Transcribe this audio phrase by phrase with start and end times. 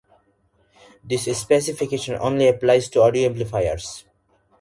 [1.03, 4.03] This specification only applies to audio amplifiers.